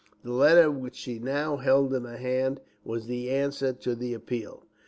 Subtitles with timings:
[0.23, 4.63] The letter which she now held in her hand was the answer to the appeal.